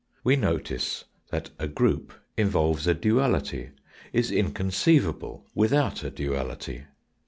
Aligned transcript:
We 0.23 0.35
notice 0.35 1.03
that 1.29 1.51
a 1.59 1.67
group 1.67 2.11
involves 2.35 2.87
a 2.87 2.95
duality, 2.95 3.69
is 4.11 4.31
inconceivable 4.31 5.45
without 5.53 6.03
a 6.03 6.09
duality. 6.09 6.85